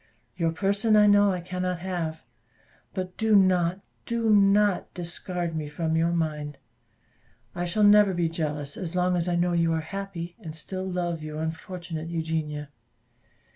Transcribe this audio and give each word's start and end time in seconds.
Your 0.35 0.51
person 0.51 0.95
I 0.95 1.05
know 1.05 1.31
I 1.31 1.41
cannot 1.41 1.77
have 1.81 2.23
but 2.95 3.17
do 3.17 3.35
not, 3.35 3.81
do 4.07 4.31
not 4.31 4.91
discard 4.95 5.55
me 5.55 5.67
from 5.69 5.95
your 5.95 6.09
mind. 6.11 6.57
I 7.53 7.65
shall 7.65 7.83
never 7.83 8.15
be 8.15 8.27
jealous 8.27 8.77
as 8.77 8.95
long 8.95 9.15
as 9.15 9.27
I 9.29 9.35
know 9.35 9.53
you 9.53 9.71
are 9.73 9.79
happy, 9.81 10.37
and 10.39 10.55
still 10.55 10.89
love 10.91 11.21
your 11.21 11.39
unfortunate 11.39 12.09
Eugenia. 12.09 12.69